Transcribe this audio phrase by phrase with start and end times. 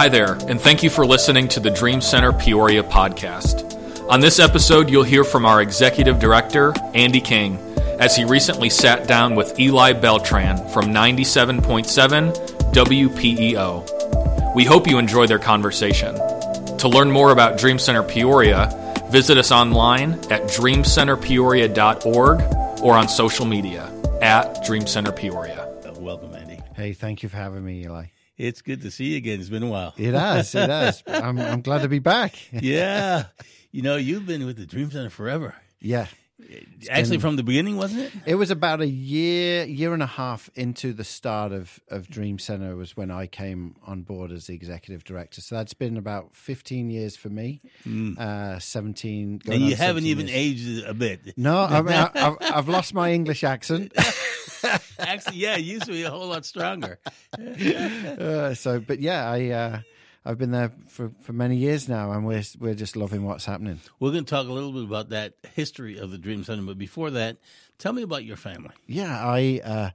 [0.00, 4.08] Hi there, and thank you for listening to the Dream Center Peoria podcast.
[4.08, 7.58] On this episode, you'll hear from our executive director, Andy King,
[8.00, 12.32] as he recently sat down with Eli Beltran from 97.7
[12.72, 14.54] WPEO.
[14.54, 16.14] We hope you enjoy their conversation.
[16.78, 18.70] To learn more about Dream Center Peoria,
[19.10, 22.40] visit us online at dreamcenterpeoria.org
[22.82, 23.92] or on social media
[24.22, 25.68] at Dream Center Peoria.
[25.98, 26.58] Welcome, Andy.
[26.74, 28.06] Hey, thank you for having me, Eli.
[28.40, 29.38] It's good to see you again.
[29.38, 29.92] It's been a while.
[29.98, 31.02] It has, it has.
[31.06, 32.36] I'm, I'm glad to be back.
[32.50, 33.24] yeah.
[33.70, 35.54] You know, you've been with the Dream Center forever.
[35.78, 36.06] Yeah.
[36.88, 38.12] Actually, from the beginning, wasn't it?
[38.24, 42.38] It was about a year, year and a half into the start of, of Dream
[42.38, 45.42] Center was when I came on board as the executive director.
[45.42, 47.60] So that's been about 15 years for me,
[48.18, 49.38] uh, 17.
[49.44, 50.38] going And you haven't even years.
[50.38, 51.36] aged a bit.
[51.36, 53.92] No, I mean, I, I've, I've lost my English accent.
[54.98, 56.98] Actually, yeah, it used to be a whole lot stronger.
[57.40, 59.80] Uh, so, but yeah, I, uh,
[60.24, 63.80] I've been there for, for many years now, and we're we're just loving what's happening.
[63.98, 66.62] We're going to talk a little bit about that history of the Dream Center.
[66.62, 67.38] But before that,
[67.78, 68.74] tell me about your family.
[68.86, 69.90] Yeah, I uh,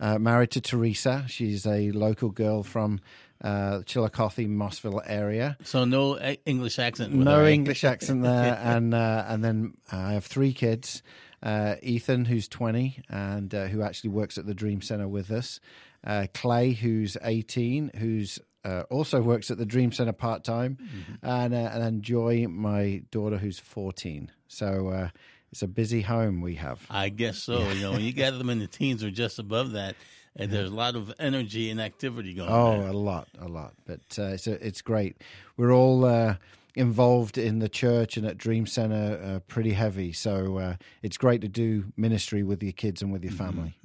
[0.00, 1.24] uh, married to Teresa.
[1.28, 3.00] She's a local girl from
[3.42, 5.56] uh, Chillicothe, Mossville area.
[5.62, 7.12] So, no English accent.
[7.12, 7.50] No her, eh?
[7.50, 11.02] English accent there, and uh, and then I have three kids.
[11.42, 15.60] Uh, Ethan, who's twenty, and uh, who actually works at the Dream Center with us.
[16.04, 20.78] Uh, Clay, who's eighteen, who's uh, also works at the Dream Center part time,
[21.22, 24.32] and uh, and then Joy, my daughter, who's fourteen.
[24.48, 25.08] So uh,
[25.52, 26.84] it's a busy home we have.
[26.90, 27.68] I guess so.
[27.70, 29.94] You know, when you gather them in the teens or just above that,
[30.34, 32.80] and there's a lot of energy and activity going on.
[32.80, 33.74] Oh, a lot, a lot.
[33.86, 35.16] But uh, it's a, it's great.
[35.56, 36.36] We're all uh,
[36.76, 40.12] involved in the church and at Dream Center uh, pretty heavy.
[40.12, 43.78] So uh, it's great to do ministry with your kids and with your family.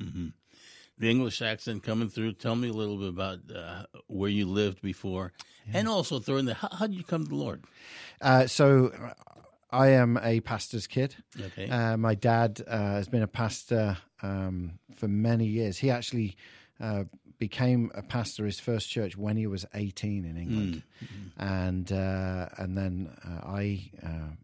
[1.00, 2.34] the English accent coming through.
[2.34, 5.32] Tell me a little bit about uh, where you lived before,
[5.74, 7.64] and also throw in the how, how did you come to the Lord?
[8.22, 8.92] Uh, so
[9.72, 11.16] I am a pastor's kid.
[11.40, 15.80] Okay, Uh, my dad uh, has been a pastor um, for many years.
[15.80, 16.36] He actually
[16.80, 17.06] uh,
[17.42, 20.84] became a pastor his first church when he was 18 in England,
[21.38, 23.92] and uh, and then uh, I.
[24.02, 24.36] Uh,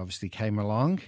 [0.00, 1.00] Obviously, came along,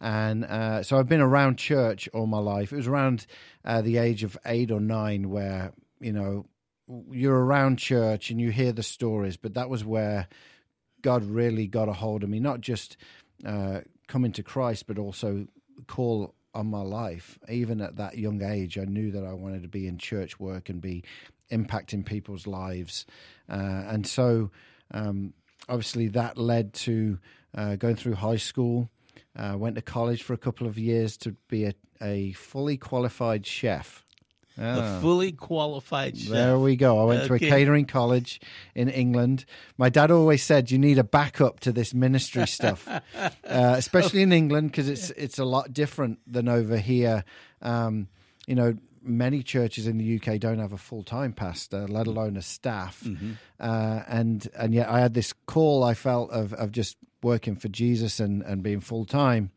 [0.00, 2.72] and uh, so I've been around church all my life.
[2.72, 3.26] It was around
[3.64, 6.46] uh, the age of eight or nine where you know
[7.10, 10.28] you're around church and you hear the stories, but that was where
[11.02, 12.96] God really got a hold of me, not just
[13.44, 15.48] uh, coming to Christ, but also
[15.88, 17.38] call on my life.
[17.48, 20.68] Even at that young age, I knew that I wanted to be in church work
[20.68, 21.04] and be
[21.52, 23.06] impacting people's lives.
[23.48, 24.50] Uh, and so,
[24.90, 25.32] um,
[25.68, 27.18] obviously, that led to
[27.56, 28.90] uh, going through high school.
[29.36, 33.46] Uh, went to college for a couple of years to be a, a fully qualified
[33.46, 34.04] chef.
[34.58, 36.30] A fully qualified chef.
[36.30, 37.00] There we go.
[37.00, 38.40] I went to a catering college
[38.74, 39.44] in England.
[39.76, 43.00] My dad always said you need a backup to this ministry stuff, uh,
[43.44, 47.24] especially in England because it's it's a lot different than over here.
[47.62, 48.08] Um,
[48.46, 52.36] you know, many churches in the UK don't have a full time pastor, let alone
[52.36, 53.06] a staff.
[53.60, 57.68] Uh, and and yet I had this call I felt of of just working for
[57.68, 59.50] Jesus and and being full time.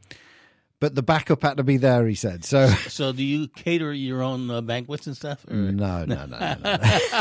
[0.82, 2.44] But the backup had to be there, he said.
[2.44, 5.46] So So, do you cater your own uh, banquets and stuff?
[5.48, 5.54] Or?
[5.56, 6.56] no, no, no, no.
[6.56, 6.72] no.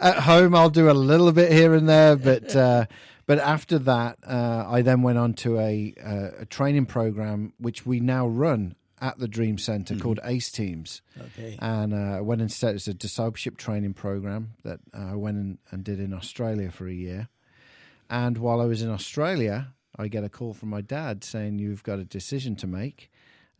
[0.00, 2.86] At home, I'll do a little bit here and there, but uh,
[3.26, 7.86] but after that, uh, I then went on to a, uh, a training program which
[7.86, 11.58] we now run at the Dream Center called ACE Teams, Okay.
[11.60, 15.58] and uh, I went and set it's a discipleship training program that uh, I went
[15.70, 17.28] and did in Australia for a year.
[18.08, 21.82] And while I was in Australia, I get a call from my dad saying, You've
[21.82, 23.10] got a decision to make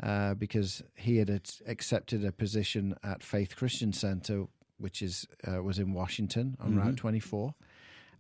[0.03, 4.47] uh, because he had ac- accepted a position at Faith Christian Center,
[4.79, 7.55] which is uh, was in Washington on Route 24.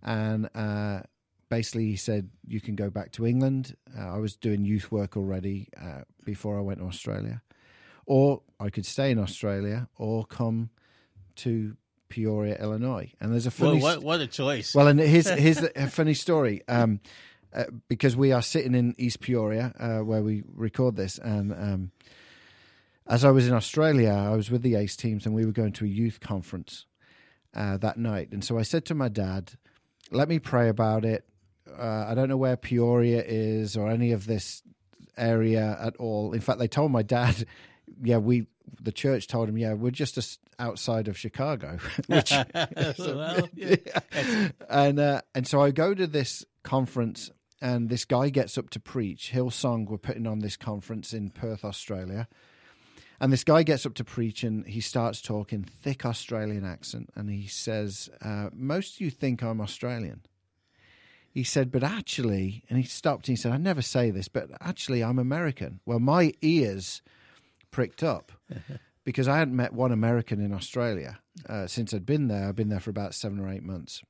[0.02, 1.00] And uh,
[1.48, 3.76] basically, he said, You can go back to England.
[3.98, 7.42] Uh, I was doing youth work already uh, before I went to Australia.
[8.06, 10.68] Or I could stay in Australia or come
[11.36, 11.76] to
[12.10, 13.10] Peoria, Illinois.
[13.18, 14.74] And there's a funny Well, what, what a choice.
[14.74, 16.62] well, and here's here's a funny story.
[16.68, 17.00] Um,
[17.54, 21.90] uh, because we are sitting in East Peoria uh, where we record this, and um,
[23.06, 25.72] as I was in Australia, I was with the Ace teams, and we were going
[25.72, 26.86] to a youth conference
[27.54, 28.32] uh, that night.
[28.32, 29.52] And so I said to my dad,
[30.10, 31.24] "Let me pray about it.
[31.70, 34.62] Uh, I don't know where Peoria is or any of this
[35.16, 36.32] area at all.
[36.32, 37.46] In fact, they told my dad."
[38.02, 38.46] Yeah, we
[38.80, 42.32] the church told him, yeah, we're just outside of Chicago, which
[42.98, 43.76] well, yeah.
[44.68, 47.30] and uh, and so I go to this conference,
[47.64, 49.32] and this guy gets up to preach.
[49.32, 52.28] Hillsong were putting on this conference in Perth, Australia,
[53.18, 57.08] And this guy gets up to preach and he starts talking thick Australian accent.
[57.14, 60.20] And he says, uh, Most of you think I'm Australian.
[61.30, 64.50] He said, But actually, and he stopped and he said, I never say this, but
[64.60, 65.80] actually, I'm American.
[65.86, 67.00] Well, my ears
[67.70, 68.30] pricked up
[69.04, 71.18] because I hadn't met one American in Australia
[71.48, 72.46] uh, since I'd been there.
[72.46, 74.02] I've been there for about seven or eight months.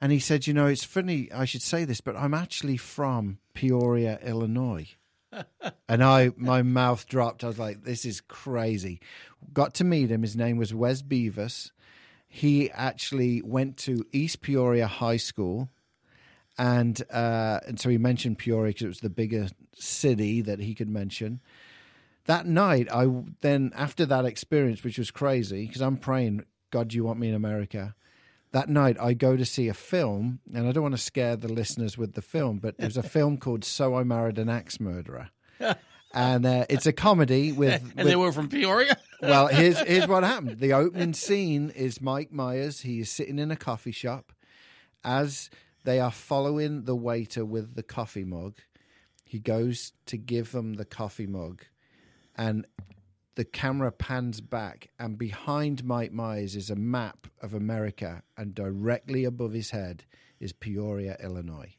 [0.00, 3.38] And he said, You know, it's funny, I should say this, but I'm actually from
[3.54, 4.96] Peoria, Illinois.
[5.88, 7.44] and I, my mouth dropped.
[7.44, 9.00] I was like, "This is crazy."
[9.52, 10.22] Got to meet him.
[10.22, 11.70] His name was Wes Beavis.
[12.26, 15.68] He actually went to East Peoria High School,
[16.56, 20.74] and uh, and so he mentioned Peoria because it was the bigger city that he
[20.74, 21.40] could mention.
[22.26, 23.06] That night, I
[23.40, 27.28] then after that experience, which was crazy, because I'm praying, God, do you want me
[27.28, 27.94] in America?
[28.52, 31.52] That night I go to see a film, and I don't want to scare the
[31.52, 35.30] listeners with the film, but there's a film called So I Married an Axe Murderer.
[36.14, 37.82] and uh, it's a comedy with.
[37.82, 38.96] And with- they were from Peoria?
[39.22, 40.60] well, here's here's what happened.
[40.60, 42.80] The opening scene is Mike Myers.
[42.82, 44.32] He is sitting in a coffee shop
[45.04, 45.50] as
[45.84, 48.58] they are following the waiter with the coffee mug.
[49.24, 51.62] He goes to give them the coffee mug,
[52.36, 52.66] and
[53.38, 59.24] the camera pans back, and behind Mike Myers is a map of America, and directly
[59.24, 60.02] above his head
[60.40, 61.76] is Peoria, Illinois.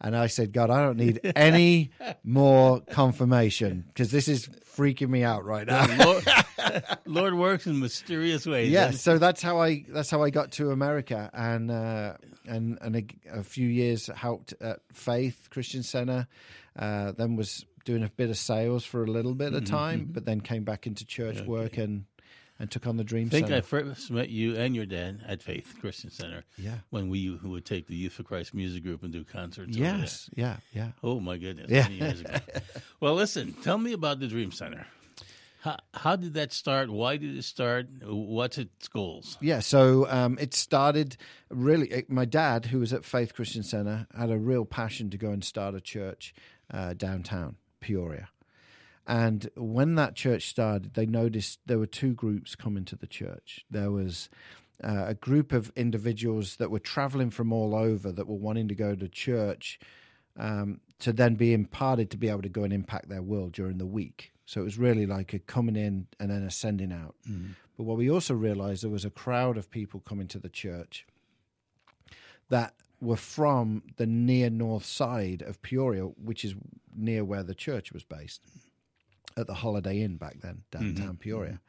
[0.00, 1.90] And I said, God, I don't need any
[2.24, 5.94] more confirmation because this is freaking me out right now.
[6.02, 6.24] Lord,
[7.04, 8.70] Lord works in mysterious ways.
[8.70, 12.14] Yeah, so that's how I that's how I got to America, and uh,
[12.46, 13.04] and and a,
[13.40, 16.26] a few years helped at Faith Christian Center.
[16.74, 20.26] Uh, then was doing a bit of sales for a little bit of time, but
[20.26, 22.04] then came back into church work and
[22.58, 23.58] and took on the Dream I think Center.
[23.58, 26.42] I first met you and your dad at Faith Christian Center.
[26.56, 26.76] Yeah.
[26.90, 29.76] When we who would take the Youth for Christ music group and do concerts.
[29.76, 30.92] yes, yeah, yeah.
[31.02, 31.70] Oh my goodness.
[31.70, 31.82] Yeah.
[31.84, 32.34] Many years ago.
[33.00, 33.54] well, listen.
[33.62, 34.86] Tell me about the Dream Center.
[35.60, 36.90] How, how did that start?
[36.90, 37.88] Why did it start?
[38.04, 39.36] What's its goals?
[39.40, 41.16] Yeah, so um, it started
[41.50, 41.88] really.
[41.88, 45.30] it- My dad, who was at Faith Christian Center, had a real passion to go
[45.30, 46.34] and start a church
[46.72, 47.56] uh, downtown
[47.86, 48.28] Peoria.
[49.06, 53.64] And when that church started, they noticed there were two groups coming to the church.
[53.70, 54.28] There was
[54.82, 58.74] uh, a group of individuals that were traveling from all over that were wanting to
[58.74, 59.78] go to church
[60.36, 63.78] um, to then be imparted to be able to go and impact their world during
[63.78, 64.32] the week.
[64.44, 67.14] So it was really like a coming in and then a sending out.
[67.76, 71.06] But what we also realized there was a crowd of people coming to the church
[72.48, 76.54] that were from the near north side of Peoria, which is
[76.94, 78.40] near where the church was based
[79.36, 81.60] at the Holiday Inn back then, downtown Peoria.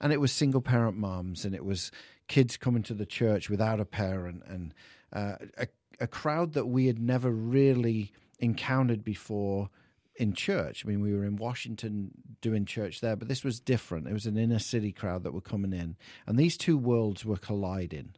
[0.00, 1.92] And it was single parent moms, and it was
[2.26, 4.74] kids coming to the church without a parent, and
[5.12, 5.68] uh, a,
[6.00, 9.68] a crowd that we had never really encountered before
[10.16, 10.84] in church.
[10.84, 12.10] I mean, we were in Washington
[12.40, 14.08] doing church there, but this was different.
[14.08, 17.36] It was an inner city crowd that were coming in, and these two worlds were
[17.36, 18.14] colliding.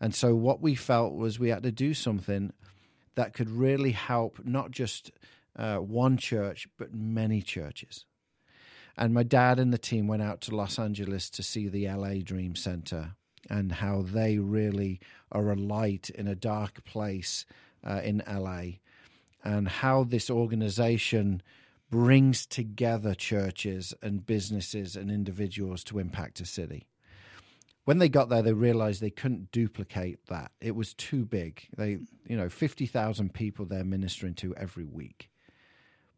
[0.00, 2.52] And so, what we felt was we had to do something
[3.14, 5.10] that could really help not just
[5.56, 8.04] uh, one church, but many churches.
[8.96, 12.14] And my dad and the team went out to Los Angeles to see the LA
[12.22, 13.14] Dream Center
[13.48, 15.00] and how they really
[15.30, 17.46] are a light in a dark place
[17.84, 18.78] uh, in LA,
[19.44, 21.42] and how this organization
[21.90, 26.88] brings together churches and businesses and individuals to impact a city
[27.86, 30.50] when they got there, they realized they couldn't duplicate that.
[30.60, 31.68] It was too big.
[31.76, 35.30] They, you know, 50,000 people they're ministering to every week.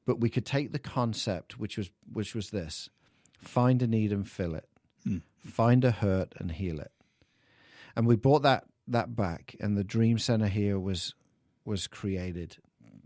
[0.07, 2.89] But we could take the concept, which was, which was this
[3.43, 4.67] find a need and fill it,
[5.05, 5.19] hmm.
[5.45, 6.91] find a hurt and heal it.
[7.95, 11.15] And we brought that, that back, and the Dream Center here was,
[11.67, 12.57] was created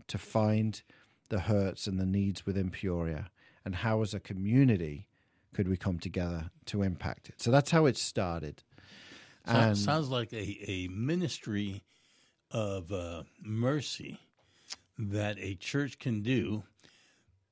[0.07, 0.81] to find
[1.27, 3.29] the hurts and the needs within Peoria
[3.65, 5.07] and how, as a community,
[5.53, 7.41] could we come together to impact it?
[7.41, 8.63] So that's how it started.
[9.45, 11.83] So- And sounds like a, a ministry
[12.51, 14.19] of uh, mercy
[14.97, 16.63] that a church can do,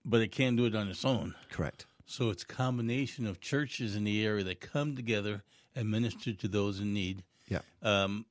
[0.05, 1.35] but it can't do it on its own.
[1.49, 1.85] correct.
[2.05, 5.43] So it's a combination of churches in the area that come together
[5.75, 7.23] and minister to those in need.
[7.47, 7.59] Yeah.
[7.81, 8.25] Um,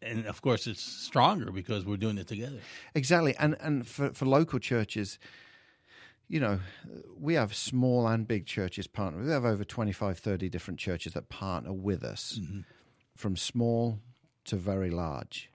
[0.00, 2.60] and of course, it's stronger because we're doing it together.
[2.94, 3.36] Exactly.
[3.38, 5.18] And and for, for local churches,
[6.32, 6.60] you know,
[7.20, 9.22] we have small and big churches partner.
[9.22, 12.60] We have over 25, 30 different churches that partner with us mm-hmm.
[13.14, 13.98] from small
[14.46, 15.50] to very large.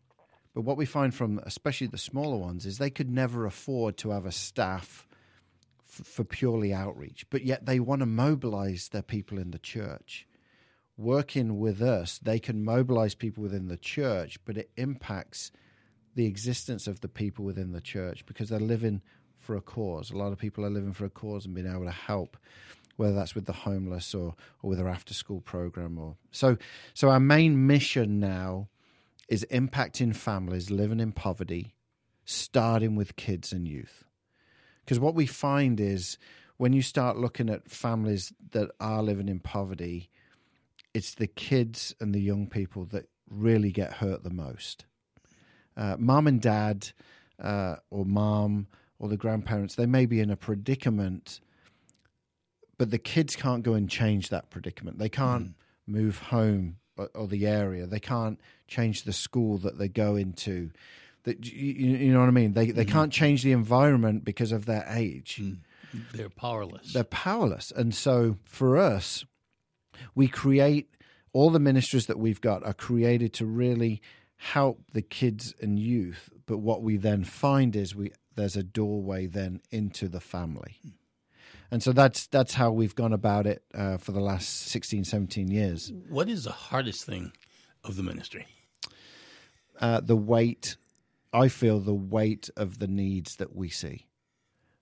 [0.53, 4.11] But what we find from especially the smaller ones is they could never afford to
[4.11, 5.07] have a staff
[5.81, 10.27] f- for purely outreach, but yet they want to mobilize their people in the church.
[10.95, 15.51] Working with us, they can mobilize people within the church, but it impacts
[16.13, 19.01] the existence of the people within the church because they're living
[19.47, 20.11] for a cause.
[20.11, 22.35] A lot of people are living for a cause and being able to help,
[22.97, 25.97] whether that's with the homeless or, or with our after school program.
[25.97, 26.57] Or so,
[26.93, 28.67] so our main mission now
[29.29, 31.75] is impacting families living in poverty,
[32.25, 34.03] starting with kids and youth.
[34.83, 36.17] Because what we find is
[36.57, 40.09] when you start looking at families that are living in poverty,
[40.93, 44.85] it's the kids and the young people that really get hurt the most.
[45.77, 46.89] Uh, mom and dad,
[47.41, 48.67] uh, or mom,
[48.99, 51.39] or the grandparents, they may be in a predicament,
[52.77, 54.97] but the kids can't go and change that predicament.
[54.97, 55.53] They can't mm.
[55.85, 57.85] move home or, or, the area.
[57.85, 60.71] They can't change the school that they go into.
[61.23, 62.53] That you, you know what I mean?
[62.53, 62.91] They they mm.
[62.91, 65.39] can't change the environment because of their age.
[65.41, 65.57] Mm.
[66.13, 66.93] They're powerless.
[66.93, 69.25] They're powerless, and so for us,
[70.15, 70.89] we create
[71.33, 74.01] all the ministries that we've got are created to really
[74.37, 76.29] help the kids and youth.
[76.45, 80.79] But what we then find is we there's a doorway then into the family.
[81.69, 85.49] And so that's that's how we've gone about it uh, for the last 16, 17
[85.49, 85.91] years.
[86.07, 87.33] What is the hardest thing
[87.83, 88.47] of the ministry?
[89.79, 90.77] Uh, the weight,
[91.33, 94.07] I feel the weight of the needs that we see.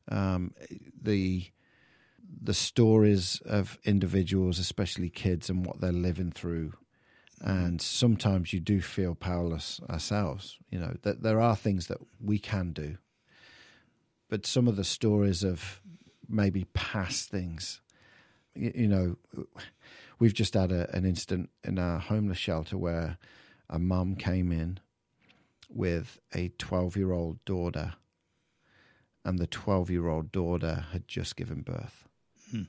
[0.10, 0.54] Um,
[1.02, 1.48] the
[2.42, 6.74] the stories of individuals, especially kids, and what they're living through.
[7.42, 10.58] And sometimes you do feel powerless ourselves.
[10.70, 12.98] You know that there are things that we can do,
[14.30, 15.82] but some of the stories of
[16.28, 17.82] maybe past things,
[18.56, 19.18] you, you know,
[20.20, 23.18] we've just had a, an incident in our homeless shelter where
[23.70, 24.80] a mum came in
[25.70, 27.94] with a 12 year old daughter,
[29.24, 32.08] and the 12 year old daughter had just given birth.
[32.52, 32.64] Hmm.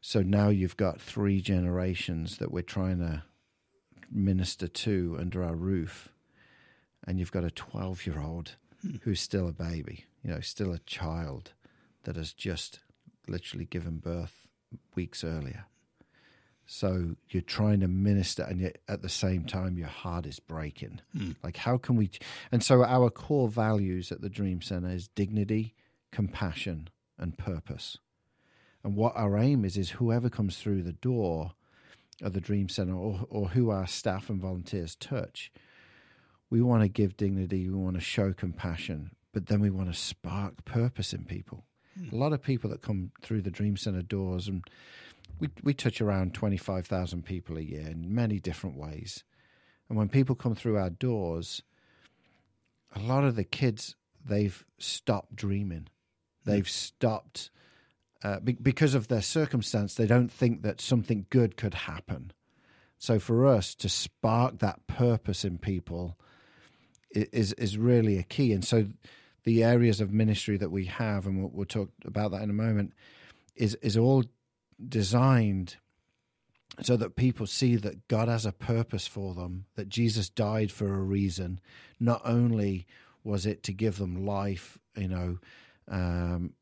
[0.00, 3.22] So now you've got three generations that we're trying to
[4.10, 6.08] minister to under our roof,
[7.06, 8.96] and you've got a 12 year old hmm.
[9.02, 11.52] who's still a baby, you know, still a child
[12.04, 12.80] that has just
[13.28, 14.46] literally given birth
[14.94, 15.66] weeks earlier.
[16.66, 21.00] So you're trying to minister, and yet at the same time, your heart is breaking.
[21.16, 21.34] Mm.
[21.42, 22.10] Like, how can we?
[22.52, 25.74] And so, our core values at the Dream Center is dignity,
[26.12, 27.98] compassion, and purpose.
[28.84, 31.54] And what our aim is is whoever comes through the door
[32.22, 35.50] of the Dream Center, or, or who our staff and volunteers touch,
[36.50, 39.98] we want to give dignity, we want to show compassion, but then we want to
[39.98, 41.64] spark purpose in people.
[42.12, 44.64] A lot of people that come through the Dream Center doors, and
[45.38, 49.24] we we touch around twenty five thousand people a year in many different ways.
[49.88, 51.62] And when people come through our doors,
[52.94, 55.88] a lot of the kids they've stopped dreaming.
[56.44, 57.50] They've stopped
[58.22, 59.94] uh, be- because of their circumstance.
[59.94, 62.32] They don't think that something good could happen.
[62.98, 66.18] So for us to spark that purpose in people
[67.10, 68.52] is is really a key.
[68.52, 68.86] And so
[69.44, 72.54] the areas of ministry that we have, and we'll, we'll talk about that in a
[72.54, 72.92] moment,
[73.56, 74.24] is is all
[74.88, 75.76] designed
[76.82, 80.94] so that people see that God has a purpose for them, that Jesus died for
[80.94, 81.60] a reason.
[81.98, 82.86] Not only
[83.24, 85.38] was it to give them life, you know,
[85.88, 86.54] um,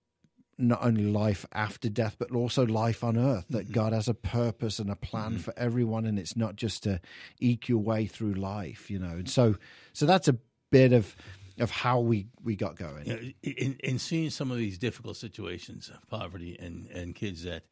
[0.61, 3.75] not only life after death, but also life on earth, that mm-hmm.
[3.75, 5.41] God has a purpose and a plan mm-hmm.
[5.41, 7.01] for everyone, and it's not just to
[7.39, 9.11] eke your way through life, you know.
[9.11, 9.55] And so,
[9.93, 10.37] so that's a
[10.71, 11.15] bit of
[11.59, 13.07] of how we, we got going.
[13.07, 17.65] You know, in, in seeing some of these difficult situations, poverty, and, and kids that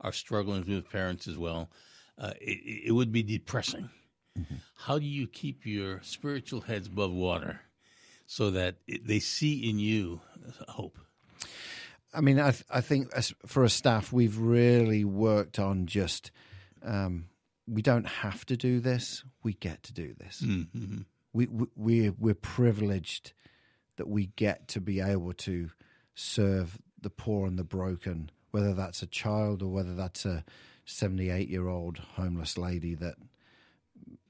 [0.00, 1.70] are struggling with parents as well,
[2.18, 3.90] uh, it, it, would be depressing.
[4.38, 4.56] Mm-hmm.
[4.76, 7.60] How do you keep your spiritual heads above water
[8.26, 10.20] so that it, they see in you
[10.68, 10.98] hope?
[12.12, 16.30] I mean, I, I think as, for a staff, we've really worked on just
[16.82, 17.26] um,
[17.66, 20.42] we don't have to do this; we get to do this.
[20.44, 23.32] Mm-hmm we we we're privileged
[23.96, 25.70] that we get to be able to
[26.14, 30.44] serve the poor and the broken, whether that's a child or whether that's a
[30.84, 33.16] 78 year old homeless lady that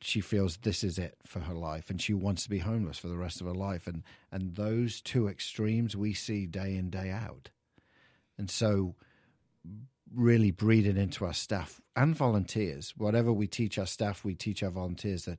[0.00, 3.08] she feels this is it for her life and she wants to be homeless for
[3.08, 3.86] the rest of her life.
[3.86, 4.02] And
[4.32, 7.50] and those two extremes we see day in day out.
[8.36, 8.94] And so
[10.14, 14.70] really breeding into our staff and volunteers whatever we teach our staff we teach our
[14.70, 15.38] volunteers that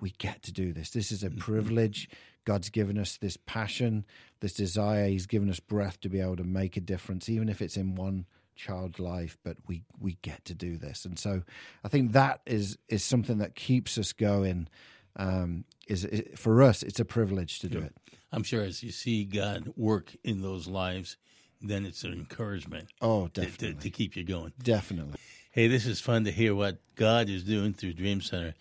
[0.00, 0.90] we get to do this.
[0.90, 1.38] This is a mm-hmm.
[1.38, 2.08] privilege.
[2.44, 4.04] God's given us this passion,
[4.40, 5.08] this desire.
[5.08, 7.94] He's given us breath to be able to make a difference, even if it's in
[7.94, 8.26] one
[8.56, 9.36] child's life.
[9.44, 11.42] But we we get to do this, and so
[11.84, 14.68] I think that is is something that keeps us going.
[15.16, 17.92] Um, is, is for us, it's a privilege to do it.
[18.30, 21.16] I'm sure as you see God work in those lives,
[21.60, 22.88] then it's an encouragement.
[23.00, 24.52] Oh, definitely to, to keep you going.
[24.62, 25.18] Definitely.
[25.50, 28.54] Hey, this is fun to hear what God is doing through Dream Center.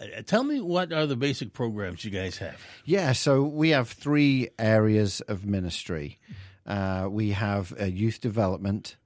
[0.00, 2.60] Uh, tell me what are the basic programs you guys have?
[2.84, 6.18] Yeah, so we have three areas of ministry.
[6.66, 8.96] Uh, we have uh, youth development,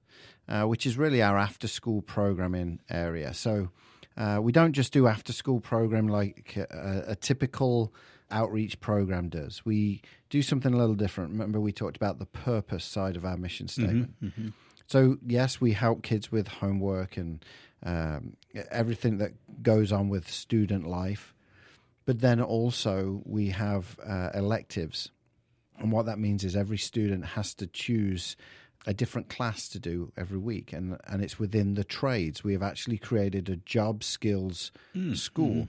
[0.47, 3.33] uh, which is really our after school programming area.
[3.33, 3.69] So
[4.17, 7.93] uh, we don't just do after school program like a, a typical
[8.31, 9.65] outreach program does.
[9.65, 11.31] We do something a little different.
[11.31, 14.13] Remember, we talked about the purpose side of our mission statement.
[14.87, 17.43] So, yes, we help kids with homework and
[17.85, 18.35] um,
[18.71, 19.31] everything that
[19.63, 21.33] goes on with student life.
[22.05, 25.11] But then also, we have uh, electives.
[25.79, 28.35] And what that means is every student has to choose
[28.87, 32.43] a different class to do every week, and, and it's within the trades.
[32.43, 34.71] We have actually created a job skills
[35.15, 35.67] school.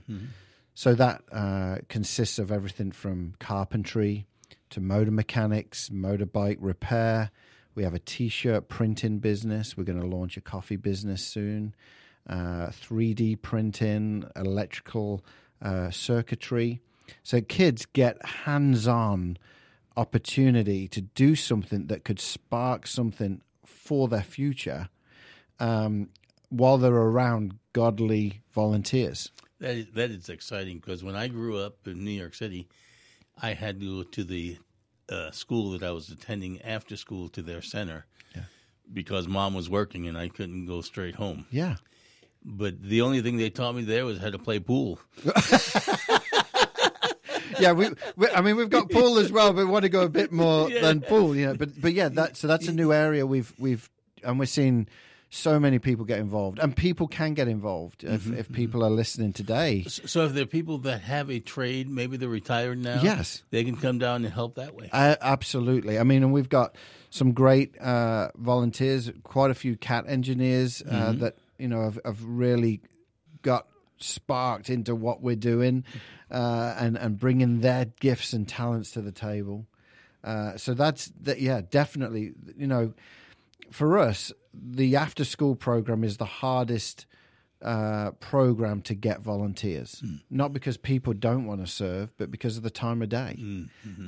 [0.75, 4.27] So that uh, consists of everything from carpentry
[4.69, 7.31] to motor mechanics, motorbike repair.
[7.73, 9.75] We have a t-shirt printing business.
[9.75, 11.73] We're going to launch a coffee business soon.
[12.29, 15.23] Uh, 3D printing, electrical
[15.61, 16.81] uh, circuitry.
[17.23, 19.37] So kids get hands-on
[19.95, 24.89] opportunity to do something that could spark something for their future
[25.59, 26.09] um,
[26.49, 29.31] while they're around godly volunteers.
[29.59, 32.67] That is, that is exciting because when I grew up in New York City,
[33.41, 34.57] I had to go to the
[35.09, 38.05] uh, school that I was attending after school to their center
[38.93, 41.45] because mom was working and I couldn't go straight home.
[41.51, 41.75] Yeah.
[42.49, 44.99] But the only thing they taught me there was how to play pool.
[47.59, 50.01] yeah, we, we, I mean, we've got pool as well, but we want to go
[50.03, 51.55] a bit more than pool, you know.
[51.55, 53.89] But but yeah, that so that's a new area we've we've
[54.23, 54.87] and we're seeing
[55.29, 59.33] so many people get involved, and people can get involved if, if people are listening
[59.33, 59.83] today.
[59.83, 63.43] So if there are people that have a trade, maybe they're retired now, Yes.
[63.49, 64.89] they can come down and help that way.
[64.91, 65.99] Uh, absolutely.
[65.99, 66.75] I mean, and we've got
[67.09, 72.23] some great uh, volunteers, quite a few cat engineers uh, that you know have, have
[72.23, 72.81] really
[73.41, 75.83] got sparked into what we're doing
[76.29, 79.65] uh, and and bringing their gifts and talents to the table.
[80.23, 81.39] Uh, so that's that.
[81.39, 82.33] Yeah, definitely.
[82.57, 82.93] You know,
[83.71, 87.05] for us, the after school program is the hardest
[87.61, 90.03] uh, program to get volunteers.
[90.29, 93.37] Not because people don't want to serve, but because of the time of day.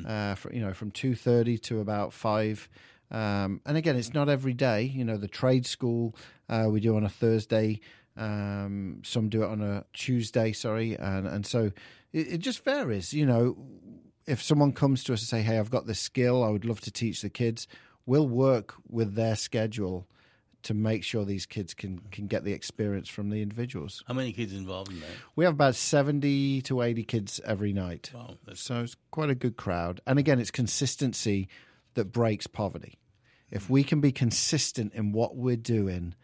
[0.07, 2.69] Uh, for, you know, from two thirty to about five.
[3.11, 4.83] Um, and again, it's not every day.
[4.83, 6.15] You know, the trade school
[6.47, 7.79] uh, we do on a Thursday.
[8.17, 10.51] Um, some do it on a Tuesday.
[10.51, 11.71] Sorry, and and so
[12.13, 13.13] it, it just varies.
[13.13, 13.57] You know,
[14.25, 16.43] if someone comes to us and say, "Hey, I've got this skill.
[16.43, 17.67] I would love to teach the kids,"
[18.05, 20.07] we'll work with their schedule
[20.61, 24.03] to make sure these kids can can get the experience from the individuals.
[24.07, 25.09] How many kids involved in that?
[25.35, 29.55] We have about seventy to eighty kids every night, Wow, so it's quite a good
[29.55, 30.01] crowd.
[30.05, 31.47] And again, it's consistency
[31.95, 32.97] that breaks poverty.
[33.51, 36.15] If we can be consistent in what we're doing,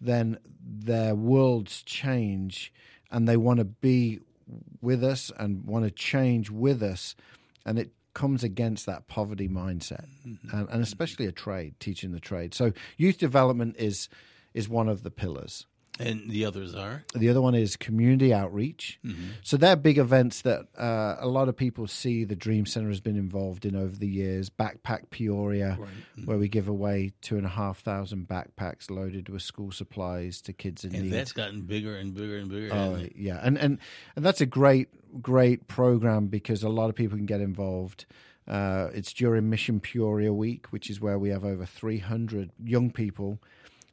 [0.00, 2.72] then their worlds change,
[3.10, 4.20] and they want to be
[4.80, 7.14] with us and want to change with us,
[7.64, 10.56] and it comes against that poverty mindset, mm-hmm.
[10.56, 12.52] and, and especially a trade, teaching the trade.
[12.52, 14.08] So youth development is
[14.54, 15.66] is one of the pillars.
[16.00, 17.04] And the others are.
[17.14, 18.98] The other one is community outreach.
[19.42, 23.00] So they're big events that uh, a lot of people see the Dream Center has
[23.00, 24.48] been involved in over the years.
[24.50, 25.78] Backpack Peoria,
[26.24, 30.52] where we give away two and a half thousand backpacks loaded with school supplies to
[30.52, 31.12] kids in And need.
[31.12, 32.74] that's gotten bigger and bigger and bigger.
[32.74, 33.78] Oh, yeah, and, and
[34.16, 34.88] and that's a great
[35.20, 38.06] great program because a lot of people can get involved.
[38.48, 43.38] Uh, it's during Mission Peoria Week, which is where we have over 300 young people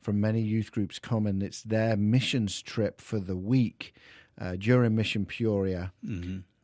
[0.01, 3.93] from many youth groups come, and it's their missions trip for the week
[4.39, 5.91] uh, during Mission Peoria,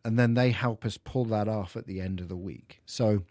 [0.04, 2.82] and then they help us pull that off at the end of the week.
[2.86, 3.24] So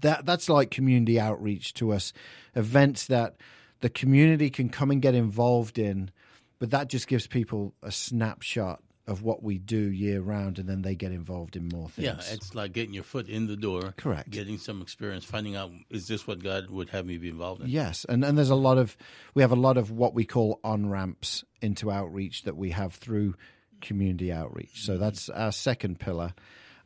[0.00, 2.12] that that's like community outreach to us,
[2.54, 3.36] events that
[3.80, 6.10] the community can come and get involved in,
[6.58, 10.82] but that just gives people a snapshot of what we do year round, and then
[10.82, 12.06] they get involved in more things.
[12.06, 13.92] Yeah, it's like getting your foot in the door.
[13.96, 14.30] Correct.
[14.30, 17.68] Getting some experience, finding out is this what God would have me be involved in?
[17.68, 18.96] Yes, and and there's a lot of
[19.34, 22.94] we have a lot of what we call on ramps into outreach that we have
[22.94, 23.34] through
[23.80, 24.84] community outreach.
[24.84, 26.32] So that's our second pillar,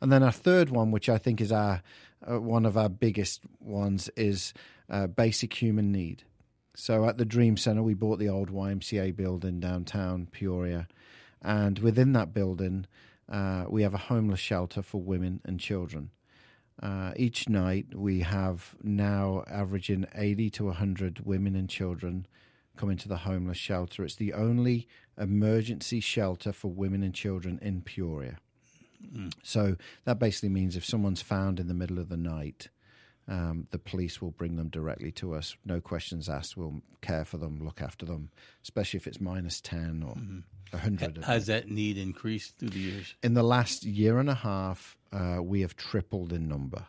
[0.01, 1.83] and then our third one, which I think is our
[2.27, 4.51] uh, one of our biggest ones, is
[4.89, 6.23] uh, basic human need.
[6.75, 10.87] So at the Dream Center, we bought the old YMCA building downtown Peoria,
[11.45, 12.87] and within that building,
[13.31, 16.09] uh, we have a homeless shelter for women and children.
[16.81, 22.27] Uh, each night, we have now averaging 80 to 100 women and children
[22.75, 24.03] coming to the homeless shelter.
[24.03, 28.37] It's the only emergency shelter for women and children in Peoria.
[29.43, 32.69] So that basically means if someone's found in the middle of the night,
[33.27, 35.55] um, the police will bring them directly to us.
[35.63, 36.57] No questions asked.
[36.57, 38.29] We'll care for them, look after them,
[38.63, 40.15] especially if it's minus 10 or
[40.71, 41.23] 100.
[41.23, 43.15] Has that need increased through the years?
[43.23, 46.85] In the last year and a half, uh, we have tripled in number.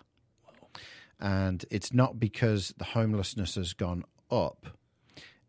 [1.19, 4.67] And it's not because the homelessness has gone up,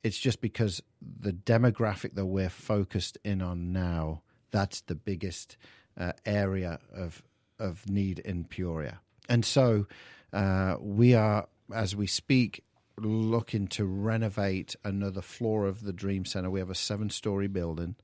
[0.03, 5.57] it's just because the demographic that we're focused in on now, that's the biggest
[5.99, 7.23] uh, area of,
[7.59, 8.99] of need in Peoria.
[9.27, 9.87] And so
[10.31, 12.63] uh, we are, as we speak,
[12.97, 16.49] looking to renovate another floor of the Dream Center.
[16.49, 17.95] We have a seven story building.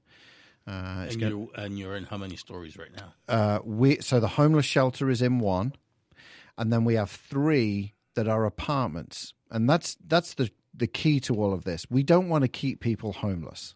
[0.65, 3.13] Uh, and, you're, and, you're, in how many stories right now?
[3.27, 5.73] Uh, we so the homeless shelter is in one,
[6.57, 11.35] and then we have three that are apartments, and that's that's the the key to
[11.35, 11.85] all of this.
[11.89, 13.75] We don't want to keep people homeless.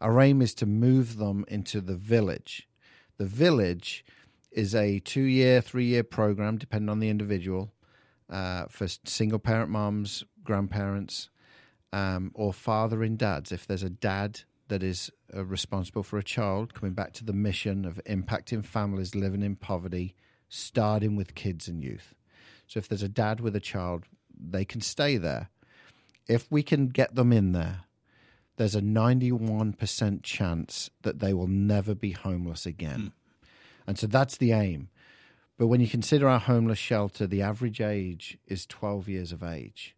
[0.00, 2.68] Our aim is to move them into the village.
[3.18, 4.04] The village
[4.50, 7.72] is a two year, three year program, depending on the individual,
[8.28, 11.28] uh, for single parent moms, grandparents,
[11.92, 13.52] um, or father and dads.
[13.52, 17.34] If there's a dad that is uh, responsible for a child, coming back to the
[17.34, 20.14] mission of impacting families living in poverty,
[20.48, 22.14] starting with kids and youth.
[22.66, 24.04] So if there's a dad with a child,
[24.34, 25.50] they can stay there.
[26.26, 27.80] If we can get them in there,
[28.56, 33.00] there's a 91% chance that they will never be homeless again.
[33.00, 33.48] Mm.
[33.86, 34.88] And so that's the aim.
[35.58, 39.96] But when you consider our homeless shelter, the average age is 12 years of age.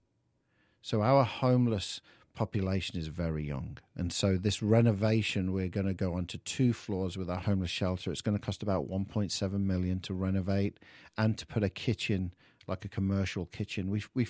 [0.80, 2.00] So our homeless
[2.34, 3.78] population is very young.
[3.96, 8.10] And so this renovation, we're going to go onto two floors with our homeless shelter.
[8.10, 10.78] It's going to cost about 1.7 million to renovate
[11.18, 12.32] and to put a kitchen,
[12.66, 13.90] like a commercial kitchen.
[13.90, 14.26] We we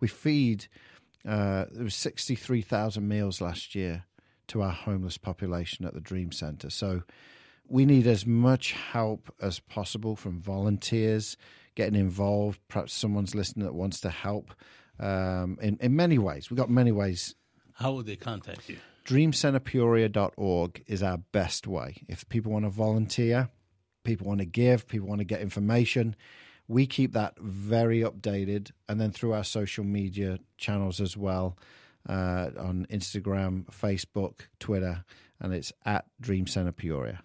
[0.00, 0.66] we feed
[1.26, 4.04] uh, there was 63,000 meals last year
[4.48, 6.68] to our homeless population at the Dream Center.
[6.68, 7.02] So
[7.66, 11.36] we need as much help as possible from volunteers
[11.74, 12.60] getting involved.
[12.68, 14.54] Perhaps someone's listening that wants to help
[15.00, 16.50] um, in, in many ways.
[16.50, 17.34] We've got many ways
[17.74, 18.78] how would they contact you?
[19.06, 22.02] DreamCenterPeoria.org is our best way.
[22.08, 23.50] If people want to volunteer,
[24.02, 26.16] people want to give, people want to get information,
[26.68, 28.70] we keep that very updated.
[28.88, 31.58] And then through our social media channels as well
[32.08, 35.04] uh, on Instagram, Facebook, Twitter,
[35.40, 37.22] and it's at Dream Center Peoria.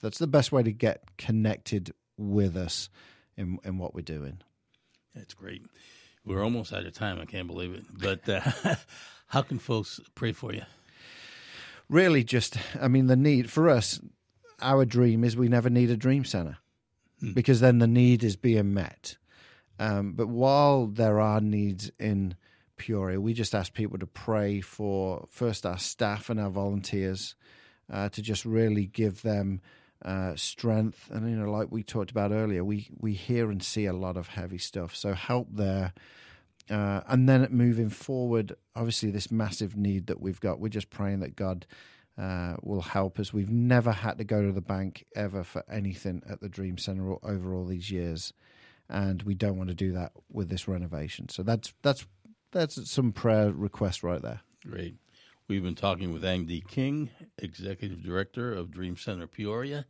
[0.00, 2.88] That's the best way to get connected with us
[3.36, 4.38] in, in what we're doing.
[5.14, 5.62] That's great.
[6.24, 7.20] We're almost out of time.
[7.20, 7.84] I can't believe it.
[7.98, 8.76] But uh,
[9.32, 10.60] How can folks pray for you?
[11.88, 13.98] Really, just, I mean, the need for us,
[14.60, 16.58] our dream is we never need a dream center
[17.18, 17.32] hmm.
[17.32, 19.16] because then the need is being met.
[19.78, 22.36] Um, but while there are needs in
[22.76, 27.34] Peoria, we just ask people to pray for first our staff and our volunteers
[27.90, 29.62] uh, to just really give them
[30.04, 31.08] uh, strength.
[31.10, 34.16] And, you know, like we talked about earlier, we, we hear and see a lot
[34.16, 34.94] of heavy stuff.
[34.94, 35.92] So help there.
[36.70, 41.20] Uh, and then moving forward, obviously, this massive need that we've got, we're just praying
[41.20, 41.66] that God
[42.18, 43.32] uh, will help us.
[43.32, 47.16] We've never had to go to the bank ever for anything at the Dream Center
[47.22, 48.32] over all these years,
[48.88, 51.28] and we don't want to do that with this renovation.
[51.28, 52.06] So that's that's
[52.52, 54.40] that's some prayer request right there.
[54.68, 54.96] Great.
[55.48, 59.84] We've been talking with Andy King, Executive Director of Dream Center Peoria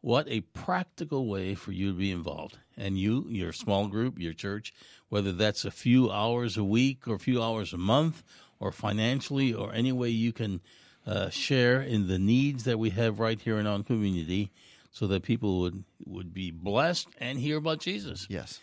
[0.00, 2.58] what a practical way for you to be involved.
[2.76, 4.72] And you, your small group, your church,
[5.08, 8.22] whether that's a few hours a week or a few hours a month
[8.58, 10.60] or financially or any way you can
[11.06, 14.50] uh, share in the needs that we have right here in our community
[14.90, 18.26] so that people would, would be blessed and hear about Jesus.
[18.30, 18.60] Yes.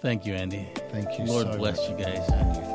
[0.00, 0.68] Thank you, Andy.
[0.90, 1.24] Thank you.
[1.24, 1.98] Lord so bless much.
[1.98, 2.73] you guys.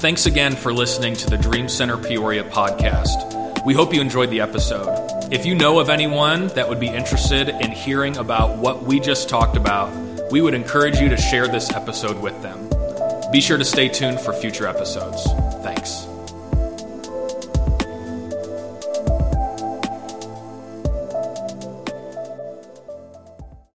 [0.00, 3.64] Thanks again for listening to the Dream Center Peoria podcast.
[3.64, 5.32] We hope you enjoyed the episode.
[5.32, 9.30] If you know of anyone that would be interested in hearing about what we just
[9.30, 9.90] talked about,
[10.30, 12.68] we would encourage you to share this episode with them.
[13.32, 15.26] Be sure to stay tuned for future episodes.